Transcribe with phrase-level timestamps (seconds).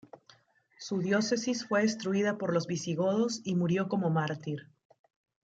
[0.79, 4.67] Su diócesis fue destruida por los visigodos y murió como mártir.